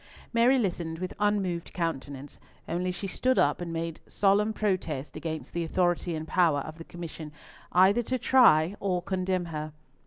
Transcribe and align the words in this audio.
Mary 0.33 0.57
listened 0.57 0.97
with 0.97 1.13
unmoved 1.19 1.73
countenance, 1.73 2.39
only 2.67 2.91
she 2.91 3.05
stood 3.05 3.37
up 3.37 3.61
and 3.61 3.71
made 3.71 3.99
solemn 4.07 4.51
protest 4.51 5.15
against 5.15 5.53
the 5.53 5.63
authority 5.63 6.15
and 6.15 6.27
power 6.27 6.61
of 6.61 6.79
the 6.79 6.83
Commission 6.83 7.31
either 7.73 8.01
to 8.01 8.17
try 8.17 8.75
or 8.79 9.03
condemn 9.03 9.45
her. 9.45 9.73